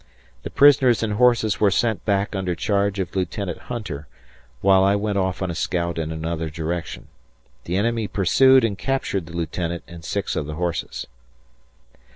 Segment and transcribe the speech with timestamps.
[0.41, 4.07] The prisoners and horses were sent back under charge of Lieutenant Hunter,
[4.61, 7.07] while I went off on a scout in another direction.
[7.65, 11.05] The enemy pursued and captured the lieutenant and 6 of the horses.